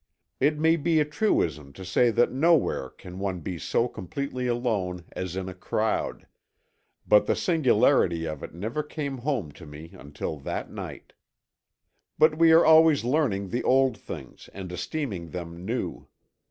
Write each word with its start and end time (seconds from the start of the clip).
It 0.39 0.57
may 0.57 0.77
be 0.77 0.99
a 0.99 1.05
truism 1.05 1.73
to 1.73 1.85
say 1.85 2.09
that 2.09 2.31
nowhere 2.31 2.89
can 2.89 3.19
one 3.19 3.39
be 3.41 3.59
so 3.59 3.87
completely 3.87 4.47
alone 4.47 5.05
as 5.11 5.35
in 5.35 5.47
a 5.47 5.53
crowd; 5.53 6.25
but 7.07 7.27
the 7.27 7.35
singularity 7.35 8.25
of 8.25 8.41
it 8.41 8.51
never 8.51 8.81
came 8.81 9.19
home 9.19 9.51
to 9.51 9.67
me 9.67 9.91
until 9.93 10.39
that 10.39 10.71
night. 10.71 11.13
But 12.17 12.39
we 12.39 12.51
are 12.51 12.65
always 12.65 13.03
learning 13.03 13.49
the 13.49 13.61
old 13.61 13.95
things 13.95 14.49
and 14.55 14.71
esteeming 14.71 15.29
them 15.29 15.63
new. 15.63 16.07